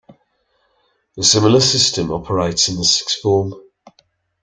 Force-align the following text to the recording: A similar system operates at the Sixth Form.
A 1.15 1.21
similar 1.21 1.59
system 1.59 2.09
operates 2.11 2.67
at 2.69 2.75
the 2.75 2.83
Sixth 2.83 3.19
Form. 3.21 3.53